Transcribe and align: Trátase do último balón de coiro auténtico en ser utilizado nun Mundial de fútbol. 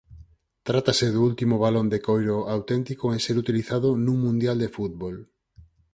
Trátase 0.67 1.07
do 1.13 1.19
último 1.29 1.55
balón 1.63 1.87
de 1.93 1.99
coiro 2.07 2.37
auténtico 2.55 3.05
en 3.15 3.19
ser 3.25 3.35
utilizado 3.43 3.89
nun 4.05 4.17
Mundial 4.25 4.57
de 4.63 4.69
fútbol. 4.75 5.15